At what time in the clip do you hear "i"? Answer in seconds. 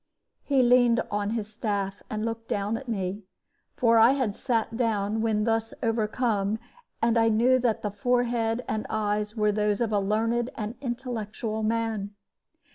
3.99-4.13, 7.19-7.29